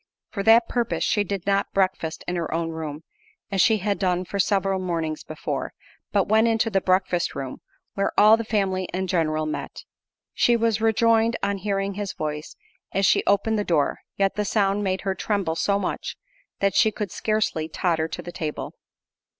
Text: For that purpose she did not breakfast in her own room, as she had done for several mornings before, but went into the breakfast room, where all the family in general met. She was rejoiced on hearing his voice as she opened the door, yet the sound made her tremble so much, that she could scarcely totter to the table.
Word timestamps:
For 0.31 0.41
that 0.41 0.67
purpose 0.67 1.03
she 1.03 1.23
did 1.23 1.45
not 1.45 1.73
breakfast 1.75 2.23
in 2.27 2.35
her 2.35 2.51
own 2.51 2.71
room, 2.71 3.03
as 3.51 3.61
she 3.61 3.77
had 3.77 3.99
done 3.99 4.25
for 4.25 4.39
several 4.39 4.79
mornings 4.79 5.23
before, 5.23 5.73
but 6.11 6.27
went 6.27 6.47
into 6.47 6.71
the 6.71 6.81
breakfast 6.81 7.35
room, 7.35 7.61
where 7.93 8.11
all 8.19 8.35
the 8.35 8.43
family 8.43 8.85
in 8.95 9.05
general 9.05 9.45
met. 9.45 9.83
She 10.33 10.57
was 10.57 10.81
rejoiced 10.81 11.35
on 11.43 11.57
hearing 11.59 11.93
his 11.93 12.13
voice 12.13 12.55
as 12.91 13.05
she 13.05 13.23
opened 13.27 13.59
the 13.59 13.63
door, 13.63 13.99
yet 14.17 14.33
the 14.37 14.43
sound 14.43 14.83
made 14.83 15.01
her 15.01 15.13
tremble 15.13 15.53
so 15.55 15.77
much, 15.77 16.17
that 16.61 16.73
she 16.73 16.91
could 16.91 17.11
scarcely 17.11 17.69
totter 17.69 18.07
to 18.07 18.23
the 18.23 18.31
table. 18.31 18.73